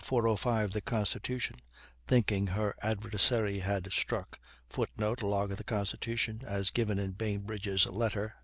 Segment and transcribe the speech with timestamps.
[0.03, 1.57] 05 the Constitution,
[2.07, 8.33] thinking her adversary had struck, [Footnote: Log of the Constitution (as given in Bainbridge's letter).